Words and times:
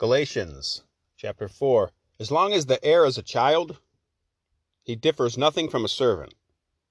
Galatians 0.00 0.82
chapter 1.18 1.46
4. 1.46 1.92
As 2.18 2.30
long 2.30 2.54
as 2.54 2.64
the 2.64 2.82
heir 2.82 3.04
is 3.04 3.18
a 3.18 3.22
child, 3.22 3.80
he 4.82 4.96
differs 4.96 5.36
nothing 5.36 5.68
from 5.68 5.84
a 5.84 5.88
servant, 5.88 6.32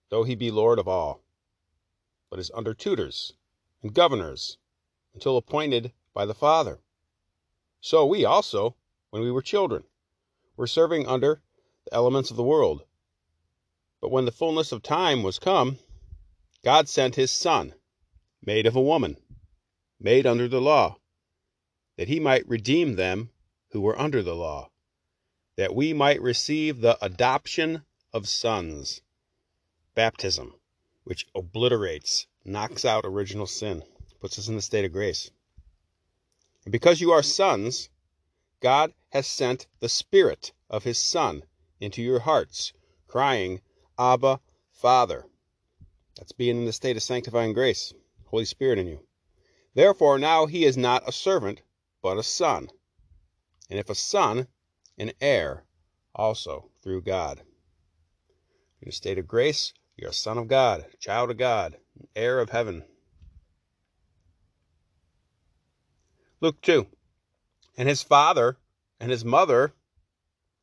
though 0.10 0.24
he 0.24 0.36
be 0.36 0.52
Lord 0.52 0.78
of 0.78 0.88
all, 0.88 1.24
but 2.30 2.38
is 2.38 2.52
under 2.54 2.76
tutors 2.76 3.34
and 3.82 3.96
governors 3.96 4.60
until 5.16 5.38
appointed 5.38 5.92
by 6.14 6.28
the 6.28 6.36
Father. 6.36 6.82
So 7.82 8.06
we 8.06 8.26
also, 8.26 8.76
when 9.10 9.24
we 9.24 9.32
were 9.32 9.42
children, 9.42 9.86
were 10.56 10.68
serving 10.68 11.08
under 11.08 11.42
the 11.86 11.94
elements 11.96 12.30
of 12.30 12.38
the 12.38 12.44
world. 12.44 12.84
But 14.02 14.12
when 14.12 14.26
the 14.26 14.32
fullness 14.32 14.72
of 14.72 14.84
time 14.84 15.24
was 15.24 15.40
come, 15.40 15.80
God 16.64 16.88
sent 16.88 17.16
his 17.16 17.32
Son, 17.32 17.74
made 18.46 18.68
of 18.68 18.76
a 18.76 18.82
woman, 18.82 19.18
made 20.00 20.28
under 20.28 20.48
the 20.48 20.62
law, 20.62 20.99
that 22.00 22.08
he 22.08 22.18
might 22.18 22.48
redeem 22.48 22.96
them 22.96 23.30
who 23.72 23.82
were 23.82 24.00
under 24.00 24.24
the 24.24 24.34
law, 24.34 24.70
that 25.58 25.76
we 25.76 25.92
might 25.92 26.22
receive 26.22 26.80
the 26.80 26.98
adoption 27.04 27.82
of 28.14 28.26
sons, 28.26 29.02
baptism, 29.96 30.56
which 31.04 31.28
obliterates, 31.36 32.26
knocks 32.46 32.86
out 32.86 33.04
original 33.04 33.46
sin, 33.46 33.84
puts 34.22 34.40
us 34.40 34.48
in 34.48 34.56
the 34.56 34.62
state 34.62 34.86
of 34.86 34.94
grace. 34.94 35.30
And 36.64 36.72
because 36.72 37.02
you 37.02 37.12
are 37.12 37.22
sons, 37.22 37.90
God 38.62 38.94
has 39.10 39.28
sent 39.28 39.68
the 39.82 39.90
Spirit 39.90 40.54
of 40.70 40.86
His 40.86 40.98
Son 40.98 41.44
into 41.82 42.02
your 42.02 42.20
hearts, 42.20 42.72
crying, 43.10 43.60
Abba, 43.98 44.40
Father. 44.72 45.26
That's 46.16 46.32
being 46.32 46.60
in 46.60 46.66
the 46.66 46.72
state 46.72 46.96
of 46.96 47.04
sanctifying 47.04 47.52
grace, 47.52 47.94
Holy 48.28 48.46
Spirit 48.46 48.80
in 48.80 48.88
you. 48.88 49.06
Therefore, 49.74 50.18
now 50.18 50.46
he 50.46 50.64
is 50.64 50.78
not 50.78 51.06
a 51.06 51.12
servant, 51.12 51.62
but 52.02 52.18
a 52.18 52.24
son. 52.24 52.70
And 53.70 53.80
if 53.80 53.90
a 53.90 53.96
son, 53.96 54.48
an 54.98 55.12
heir 55.22 55.66
also 56.16 56.70
through 56.82 57.02
God. 57.02 57.42
In 58.82 58.90
a 58.90 58.92
state 58.92 59.18
of 59.18 59.28
grace, 59.28 59.74
you're 59.98 60.12
a 60.12 60.14
son 60.14 60.38
of 60.38 60.48
God, 60.48 60.86
child 61.00 61.32
of 61.32 61.38
God, 61.38 61.78
heir 62.16 62.40
of 62.40 62.50
heaven. 62.50 62.86
Luke 66.42 66.62
2. 66.62 66.88
And 67.78 67.90
his 67.90 68.02
father 68.02 68.58
and 69.00 69.12
his 69.12 69.26
mother 69.26 69.74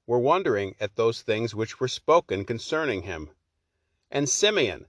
were 0.06 0.18
wondering 0.18 0.74
at 0.80 0.96
those 0.96 1.22
things 1.22 1.54
which 1.54 1.80
were 1.80 1.88
spoken 1.88 2.44
concerning 2.44 3.02
him. 3.02 3.30
And 4.10 4.28
Simeon 4.28 4.86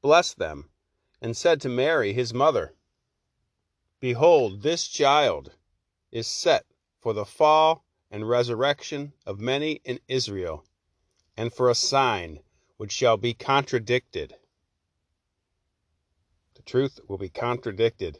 blessed 0.00 0.38
them, 0.38 0.70
and 1.20 1.36
said 1.36 1.60
to 1.60 1.68
Mary 1.68 2.12
his 2.12 2.32
mother, 2.32 2.74
Behold, 4.00 4.62
this 4.62 4.88
child 4.88 5.52
is 6.12 6.26
set 6.26 6.66
for 7.00 7.12
the 7.12 7.24
fall 7.24 7.84
and 8.10 8.28
resurrection 8.28 9.12
of 9.24 9.38
many 9.38 9.80
in 9.84 10.00
Israel, 10.08 10.64
and 11.36 11.52
for 11.52 11.70
a 11.70 11.74
sign 11.74 12.40
which 12.76 12.92
shall 12.92 13.16
be 13.16 13.34
contradicted. 13.34 14.34
The 16.54 16.62
truth 16.62 17.00
will 17.08 17.18
be 17.18 17.28
contradicted. 17.28 18.18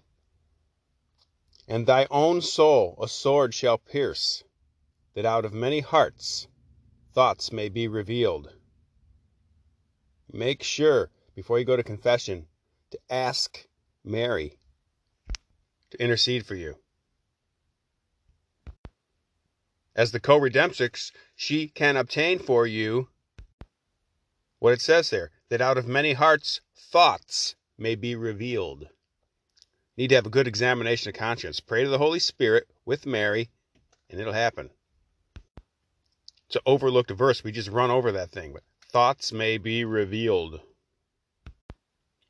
And 1.67 1.87
thy 1.87 2.07
own 2.11 2.41
soul 2.41 2.99
a 3.01 3.09
sword 3.09 3.55
shall 3.55 3.79
pierce, 3.79 4.45
that 5.15 5.27
out 5.27 5.45
of 5.45 5.53
many 5.53 5.81
hearts 5.81 6.47
thoughts 7.13 7.53
may 7.53 7.69
be 7.69 7.89
revealed. 7.89 8.55
Make 10.33 10.63
sure, 10.63 11.11
before 11.35 11.59
you 11.59 11.65
go 11.65 11.77
to 11.77 11.83
confession, 11.83 12.47
to 12.91 12.99
ask 13.09 13.67
Mary 14.05 14.59
to 15.91 16.03
intercede 16.03 16.47
for 16.47 16.55
you. 16.55 16.77
As 20.01 20.13
the 20.13 20.19
co 20.19 20.41
redemptrix, 20.41 21.13
she 21.37 21.69
can 21.69 21.95
obtain 21.99 22.39
for 22.39 22.67
you 22.67 23.11
what 24.59 24.73
it 24.73 24.81
says 24.81 25.11
there 25.11 25.31
that 25.51 25.61
out 25.61 25.77
of 25.77 25.87
many 25.87 26.15
hearts 26.15 26.63
thoughts 26.75 27.55
may 27.77 27.97
be 27.97 28.15
revealed. 28.15 28.89
Need 29.99 30.09
to 30.09 30.15
have 30.15 30.25
a 30.25 30.31
good 30.31 30.49
examination 30.49 31.11
of 31.11 31.17
conscience. 31.17 31.61
Pray 31.61 31.85
to 31.85 31.91
the 31.91 31.99
Holy 31.99 32.19
Spirit 32.19 32.67
with 32.87 33.05
Mary, 33.05 33.51
and 34.09 34.19
it'll 34.19 34.33
happen. 34.33 34.71
It's 36.47 36.57
an 36.57 36.63
overlooked 36.65 37.11
verse. 37.11 37.45
We 37.45 37.53
just 37.53 37.69
run 37.69 37.91
over 37.91 38.11
that 38.11 38.33
thing. 38.33 38.55
But 38.55 38.63
thoughts 38.91 39.33
may 39.33 39.59
be 39.59 39.85
revealed. 39.85 40.63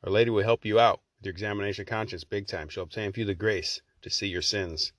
Our 0.03 0.11
Lady 0.11 0.31
will 0.31 0.43
help 0.43 0.65
you 0.65 0.81
out 0.81 1.03
with 1.19 1.27
your 1.27 1.33
examination 1.35 1.83
of 1.83 1.89
conscience 1.89 2.25
big 2.25 2.49
time. 2.49 2.69
She'll 2.69 2.83
obtain 2.83 3.13
for 3.13 3.21
you 3.21 3.27
the 3.27 3.37
grace 3.37 3.81
to 4.03 4.11
see 4.11 4.27
your 4.27 4.43
sins. 4.43 4.93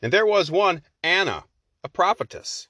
And 0.00 0.12
there 0.12 0.26
was 0.26 0.50
one, 0.50 0.82
Anna, 1.02 1.44
a 1.82 1.88
prophetess 1.88 2.68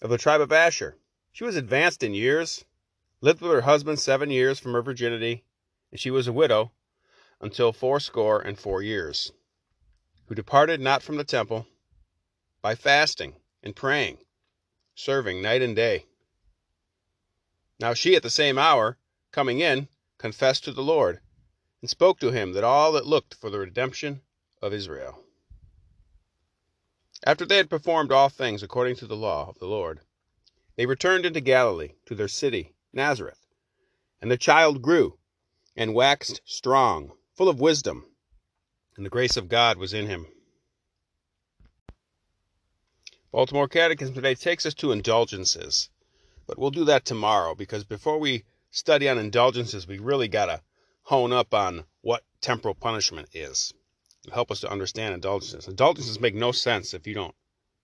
of 0.00 0.10
the 0.10 0.18
tribe 0.18 0.40
of 0.40 0.52
Asher. 0.52 0.96
She 1.32 1.44
was 1.44 1.56
advanced 1.56 2.02
in 2.02 2.14
years, 2.14 2.64
lived 3.20 3.40
with 3.40 3.50
her 3.50 3.62
husband 3.62 3.98
seven 3.98 4.30
years 4.30 4.60
from 4.60 4.72
her 4.72 4.82
virginity, 4.82 5.44
and 5.90 5.98
she 5.98 6.10
was 6.10 6.28
a 6.28 6.32
widow 6.32 6.72
until 7.40 7.72
fourscore 7.72 8.40
and 8.40 8.58
four 8.58 8.82
years, 8.82 9.32
who 10.26 10.34
departed 10.34 10.80
not 10.80 11.02
from 11.02 11.16
the 11.16 11.24
temple 11.24 11.66
by 12.62 12.74
fasting 12.74 13.34
and 13.62 13.74
praying, 13.74 14.18
serving 14.94 15.42
night 15.42 15.62
and 15.62 15.74
day. 15.74 16.04
Now 17.80 17.94
she 17.94 18.14
at 18.14 18.22
the 18.22 18.30
same 18.30 18.58
hour, 18.58 18.98
coming 19.32 19.60
in, 19.60 19.88
confessed 20.18 20.64
to 20.64 20.72
the 20.72 20.82
Lord, 20.82 21.20
and 21.80 21.90
spoke 21.90 22.18
to 22.20 22.30
him 22.30 22.52
that 22.52 22.64
all 22.64 22.92
that 22.92 23.06
looked 23.06 23.34
for 23.34 23.50
the 23.50 23.58
redemption 23.58 24.20
of 24.60 24.72
Israel. 24.72 25.24
After 27.28 27.44
they 27.44 27.58
had 27.58 27.68
performed 27.68 28.10
all 28.10 28.30
things 28.30 28.62
according 28.62 28.96
to 28.96 29.06
the 29.06 29.14
law 29.14 29.50
of 29.50 29.58
the 29.58 29.66
Lord, 29.66 30.00
they 30.76 30.86
returned 30.86 31.26
into 31.26 31.42
Galilee 31.42 31.92
to 32.06 32.14
their 32.14 32.26
city, 32.26 32.74
Nazareth. 32.90 33.46
And 34.22 34.30
the 34.30 34.38
child 34.38 34.80
grew 34.80 35.18
and 35.76 35.94
waxed 35.94 36.40
strong, 36.46 37.12
full 37.34 37.50
of 37.50 37.60
wisdom, 37.60 38.06
and 38.96 39.04
the 39.04 39.10
grace 39.10 39.36
of 39.36 39.50
God 39.50 39.76
was 39.76 39.92
in 39.92 40.06
him. 40.06 40.26
Baltimore 43.30 43.68
Catechism 43.68 44.14
today 44.14 44.34
takes 44.34 44.64
us 44.64 44.72
to 44.76 44.90
indulgences, 44.90 45.90
but 46.46 46.58
we'll 46.58 46.70
do 46.70 46.86
that 46.86 47.04
tomorrow 47.04 47.54
because 47.54 47.84
before 47.84 48.18
we 48.18 48.44
study 48.70 49.06
on 49.06 49.18
indulgences, 49.18 49.86
we 49.86 49.98
really 49.98 50.28
got 50.28 50.46
to 50.46 50.62
hone 51.02 51.34
up 51.34 51.52
on 51.52 51.84
what 52.00 52.24
temporal 52.40 52.74
punishment 52.74 53.28
is 53.34 53.74
help 54.30 54.50
us 54.50 54.60
to 54.60 54.70
understand 54.70 55.14
indulgences. 55.14 55.68
Indulgences 55.68 56.20
make 56.20 56.34
no 56.34 56.52
sense 56.52 56.94
if 56.94 57.06
you 57.06 57.14
don't 57.14 57.34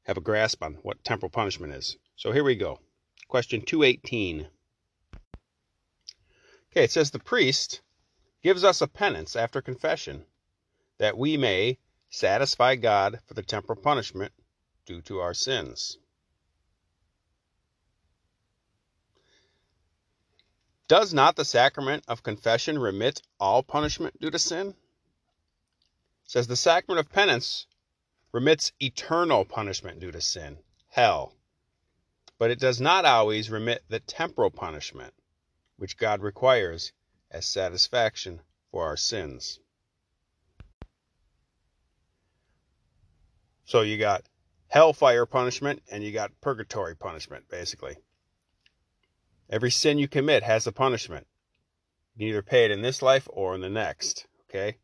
have 0.04 0.16
a 0.16 0.20
grasp 0.20 0.62
on 0.62 0.74
what 0.82 1.02
temporal 1.04 1.30
punishment 1.30 1.72
is. 1.72 1.96
So 2.16 2.32
here 2.32 2.44
we 2.44 2.54
go. 2.54 2.80
Question 3.28 3.62
218. 3.62 4.48
Okay, 6.70 6.84
it 6.84 6.90
says 6.90 7.10
the 7.10 7.18
priest 7.18 7.80
gives 8.42 8.64
us 8.64 8.80
a 8.80 8.88
penance 8.88 9.36
after 9.36 9.62
confession 9.62 10.26
that 10.98 11.16
we 11.16 11.36
may 11.36 11.78
satisfy 12.08 12.76
God 12.76 13.20
for 13.26 13.34
the 13.34 13.42
temporal 13.42 13.80
punishment 13.80 14.32
due 14.86 15.00
to 15.02 15.20
our 15.20 15.34
sins. 15.34 15.98
Does 20.86 21.14
not 21.14 21.36
the 21.36 21.44
sacrament 21.44 22.04
of 22.06 22.22
confession 22.22 22.78
remit 22.78 23.22
all 23.40 23.62
punishment 23.62 24.20
due 24.20 24.30
to 24.30 24.38
sin? 24.38 24.74
Says 26.24 26.46
the 26.46 26.56
sacrament 26.56 27.06
of 27.06 27.12
penance 27.12 27.66
remits 28.32 28.72
eternal 28.80 29.44
punishment 29.44 30.00
due 30.00 30.10
to 30.10 30.20
sin, 30.20 30.58
hell, 30.88 31.36
but 32.38 32.50
it 32.50 32.58
does 32.58 32.80
not 32.80 33.04
always 33.04 33.50
remit 33.50 33.84
the 33.88 34.00
temporal 34.00 34.50
punishment 34.50 35.14
which 35.76 35.96
God 35.96 36.20
requires 36.20 36.92
as 37.30 37.46
satisfaction 37.46 38.40
for 38.70 38.84
our 38.84 38.96
sins. 38.96 39.60
So 43.64 43.80
you 43.80 43.98
got 43.98 44.24
hellfire 44.68 45.26
punishment 45.26 45.82
and 45.90 46.04
you 46.04 46.12
got 46.12 46.40
purgatory 46.40 46.96
punishment, 46.96 47.48
basically. 47.48 47.96
Every 49.48 49.70
sin 49.70 49.98
you 49.98 50.08
commit 50.08 50.42
has 50.42 50.66
a 50.66 50.72
punishment. 50.72 51.26
You 52.14 52.20
can 52.20 52.28
either 52.28 52.42
pay 52.42 52.64
it 52.64 52.70
in 52.70 52.82
this 52.82 53.02
life 53.02 53.28
or 53.30 53.54
in 53.54 53.60
the 53.60 53.70
next, 53.70 54.26
okay? 54.48 54.78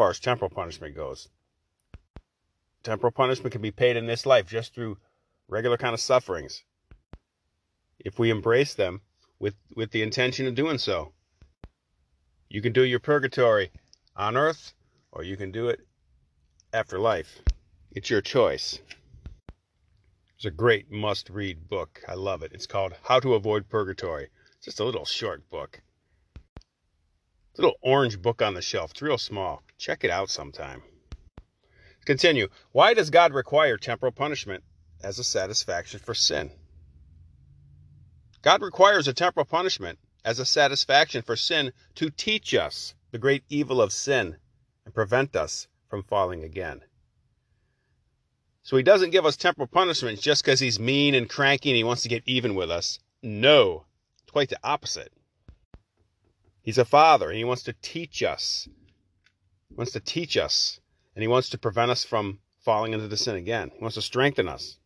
Far 0.00 0.08
as 0.08 0.18
temporal 0.18 0.50
punishment 0.50 0.96
goes. 0.96 1.28
Temporal 2.82 3.12
punishment 3.12 3.52
can 3.52 3.60
be 3.60 3.70
paid 3.70 3.98
in 3.98 4.06
this 4.06 4.24
life 4.24 4.46
just 4.46 4.72
through 4.72 4.96
regular 5.46 5.76
kind 5.76 5.92
of 5.92 6.00
sufferings 6.00 6.64
if 7.98 8.18
we 8.18 8.30
embrace 8.30 8.72
them 8.72 9.02
with, 9.38 9.54
with 9.76 9.90
the 9.90 10.00
intention 10.00 10.46
of 10.46 10.54
doing 10.54 10.78
so. 10.78 11.12
You 12.48 12.62
can 12.62 12.72
do 12.72 12.82
your 12.82 12.98
purgatory 12.98 13.72
on 14.16 14.38
earth 14.38 14.72
or 15.12 15.22
you 15.22 15.36
can 15.36 15.52
do 15.52 15.68
it 15.68 15.80
after 16.72 16.98
life. 16.98 17.38
It's 17.90 18.08
your 18.08 18.22
choice. 18.22 18.78
It's 20.36 20.46
a 20.46 20.50
great 20.50 20.90
must 20.90 21.28
read 21.28 21.68
book. 21.68 22.00
I 22.08 22.14
love 22.14 22.42
it. 22.42 22.52
It's 22.54 22.66
called 22.66 22.94
How 23.02 23.20
to 23.20 23.34
Avoid 23.34 23.68
Purgatory. 23.68 24.30
It's 24.56 24.64
just 24.64 24.80
a 24.80 24.84
little 24.84 25.04
short 25.04 25.50
book. 25.50 25.82
It's 27.50 27.58
a 27.58 27.62
Little 27.64 27.76
orange 27.82 28.22
book 28.22 28.40
on 28.40 28.54
the 28.54 28.62
shelf. 28.62 28.92
It's 28.92 29.02
real 29.02 29.18
small. 29.18 29.62
Check 29.80 30.04
it 30.04 30.10
out 30.10 30.28
sometime. 30.28 30.82
Continue. 32.04 32.48
Why 32.72 32.92
does 32.92 33.08
God 33.08 33.32
require 33.32 33.78
temporal 33.78 34.12
punishment 34.12 34.62
as 35.02 35.18
a 35.18 35.24
satisfaction 35.24 36.00
for 36.00 36.12
sin? 36.12 36.50
God 38.42 38.60
requires 38.60 39.08
a 39.08 39.14
temporal 39.14 39.46
punishment 39.46 39.98
as 40.22 40.38
a 40.38 40.44
satisfaction 40.44 41.22
for 41.22 41.34
sin 41.34 41.72
to 41.94 42.10
teach 42.10 42.52
us 42.52 42.94
the 43.10 43.16
great 43.16 43.42
evil 43.48 43.80
of 43.80 43.90
sin 43.90 44.36
and 44.84 44.94
prevent 44.94 45.34
us 45.34 45.66
from 45.88 46.02
falling 46.02 46.44
again. 46.44 46.82
So 48.62 48.76
he 48.76 48.82
doesn't 48.82 49.12
give 49.12 49.24
us 49.24 49.38
temporal 49.38 49.66
punishments 49.66 50.20
just 50.20 50.44
because 50.44 50.60
he's 50.60 50.78
mean 50.78 51.14
and 51.14 51.26
cranky 51.26 51.70
and 51.70 51.76
he 51.78 51.84
wants 51.84 52.02
to 52.02 52.10
get 52.10 52.22
even 52.26 52.54
with 52.54 52.70
us. 52.70 52.98
No, 53.22 53.86
quite 54.30 54.50
the 54.50 54.60
opposite. 54.62 55.10
He's 56.60 56.76
a 56.76 56.84
father 56.84 57.30
and 57.30 57.38
he 57.38 57.44
wants 57.44 57.62
to 57.62 57.74
teach 57.80 58.22
us. 58.22 58.68
Wants 59.76 59.92
to 59.92 60.00
teach 60.00 60.36
us 60.36 60.80
and 61.14 61.22
he 61.22 61.28
wants 61.28 61.48
to 61.50 61.58
prevent 61.58 61.90
us 61.90 62.04
from 62.04 62.38
falling 62.58 62.92
into 62.92 63.08
the 63.08 63.16
sin 63.16 63.36
again. 63.36 63.70
He 63.74 63.80
wants 63.80 63.94
to 63.94 64.02
strengthen 64.02 64.48
us. 64.48 64.78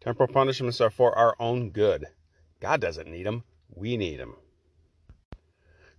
Temporal 0.00 0.28
punishments 0.28 0.80
are 0.80 0.90
for 0.90 1.16
our 1.16 1.34
own 1.40 1.70
good. 1.70 2.06
God 2.60 2.80
doesn't 2.80 3.10
need 3.10 3.26
them, 3.26 3.44
we 3.74 3.96
need 3.96 4.20
them. 4.20 4.36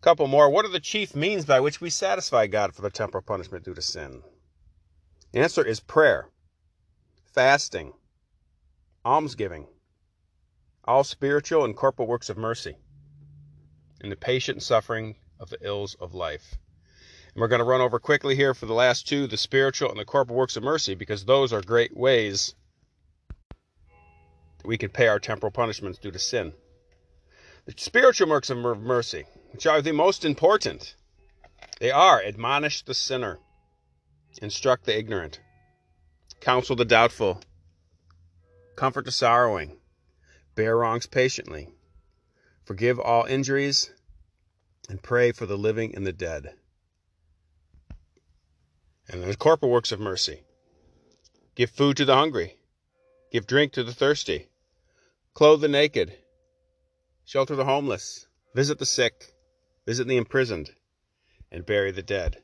Couple 0.02 0.28
more. 0.28 0.50
What 0.50 0.66
are 0.66 0.72
the 0.72 0.80
chief 0.80 1.16
means 1.16 1.46
by 1.46 1.60
which 1.60 1.82
we 1.82 1.90
satisfy 1.90 2.46
God 2.46 2.76
for 2.76 2.84
the 2.84 2.92
temporal 2.92 3.24
punishment 3.24 3.66
due 3.66 3.74
to 3.74 3.82
sin? 3.82 4.22
The 5.32 5.40
answer 5.40 5.66
is 5.66 5.80
prayer, 5.80 6.30
fasting, 7.24 7.94
almsgiving, 9.04 9.68
all 10.84 11.04
spiritual 11.04 11.66
and 11.66 11.76
corporal 11.76 12.08
works 12.08 12.30
of 12.30 12.38
mercy, 12.38 12.78
and 14.00 14.12
the 14.12 14.16
patient 14.16 14.62
suffering 14.62 15.16
of 15.40 15.50
the 15.50 15.58
ills 15.62 15.96
of 15.96 16.14
life. 16.14 16.56
And 17.34 17.42
we're 17.42 17.48
going 17.48 17.60
to 17.60 17.66
run 17.66 17.82
over 17.82 18.00
quickly 18.00 18.36
here 18.36 18.54
for 18.54 18.66
the 18.66 18.74
last 18.74 19.08
two 19.08 19.28
the 19.28 19.38
spiritual 19.38 19.90
and 19.90 20.00
the 20.00 20.06
corporal 20.06 20.38
works 20.38 20.56
of 20.56 20.64
mercy 20.64 20.96
because 20.96 21.26
those 21.26 21.52
are 21.52 21.62
great 21.62 21.96
ways 21.96 22.56
that 23.50 24.68
we 24.68 24.78
can 24.78 24.90
pay 24.90 25.08
our 25.08 25.20
temporal 25.20 25.52
punishments 25.52 26.00
due 26.00 26.12
to 26.12 26.20
sin. 26.20 26.54
The 27.66 27.74
spiritual 27.78 28.30
works 28.30 28.50
of 28.50 28.58
mercy 28.58 29.26
which 29.56 29.66
are 29.66 29.82
the 29.82 29.94
most 29.94 30.26
important. 30.26 30.98
They 31.80 31.90
are 31.90 32.22
admonish 32.22 32.84
the 32.84 32.94
sinner, 32.94 33.40
instruct 34.42 34.86
the 34.86 34.98
ignorant, 34.98 35.40
counsel 36.42 36.76
the 36.76 36.84
doubtful, 36.84 37.42
comfort 38.76 39.06
the 39.06 39.14
sorrowing, 39.14 39.78
bear 40.56 40.76
wrongs 40.76 41.06
patiently, 41.06 41.70
forgive 42.66 43.00
all 43.00 43.24
injuries, 43.24 43.94
and 44.90 45.02
pray 45.02 45.32
for 45.32 45.46
the 45.46 45.58
living 45.58 45.96
and 45.96 46.06
the 46.06 46.14
dead. 46.14 46.54
And 49.08 49.24
the 49.24 49.36
corporal 49.36 49.72
works 49.72 49.92
of 49.92 50.00
mercy 50.00 50.42
give 51.56 51.70
food 51.70 51.98
to 51.98 52.06
the 52.06 52.16
hungry, 52.16 52.58
give 53.32 53.48
drink 53.48 53.72
to 53.74 53.84
the 53.84 53.94
thirsty, 53.94 54.48
clothe 55.34 55.62
the 55.62 55.68
naked, 55.68 56.18
shelter 57.24 57.56
the 57.56 57.66
homeless, 57.66 58.28
visit 58.54 58.78
the 58.78 58.86
sick 58.86 59.36
visit 59.86 60.08
the 60.08 60.18
imprisoned, 60.18 60.74
and 61.52 61.66
bury 61.66 61.92
the 61.92 62.02
dead. 62.02 62.42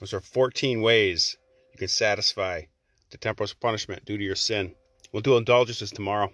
Those 0.00 0.12
are 0.12 0.20
14 0.20 0.82
ways 0.82 1.36
you 1.72 1.78
can 1.78 1.88
satisfy 1.88 2.62
the 3.10 3.18
temporal 3.18 3.48
punishment 3.60 4.04
due 4.04 4.18
to 4.18 4.24
your 4.24 4.36
sin. 4.36 4.74
We'll 5.12 5.22
do 5.22 5.36
indulgences 5.36 5.90
tomorrow. 5.90 6.30